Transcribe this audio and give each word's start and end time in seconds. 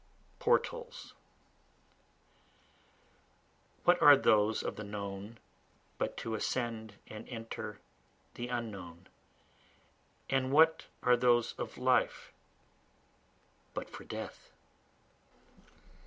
Portals 0.39 1.13
What 3.83 4.01
are 4.01 4.17
those 4.17 4.63
of 4.63 4.75
the 4.75 4.83
known 4.83 5.37
but 5.99 6.17
to 6.17 6.33
ascend 6.33 6.95
and 7.05 7.29
enter 7.29 7.79
the 8.33 8.47
Unknown? 8.47 9.05
And 10.27 10.51
what 10.51 10.87
are 11.03 11.15
those 11.15 11.53
of 11.59 11.77
life 11.77 12.33
but 13.75 13.91
for 13.91 14.03
Death? 14.03 14.49